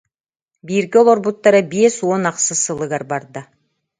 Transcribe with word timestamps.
Бииргэ 0.65 0.97
олорбуттара 1.01 1.61
биэс 1.71 1.95
уон 2.07 2.23
ахсыс 2.31 2.59
сылыгар 2.65 3.03
барда 3.11 3.41